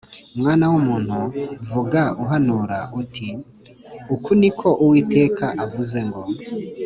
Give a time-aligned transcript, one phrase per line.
[0.39, 1.17] Mwana w’umuntu,
[1.71, 3.27] vuga uhanura uti
[4.13, 6.21] ‘Uku ni ko Uwiteka avuze ngo: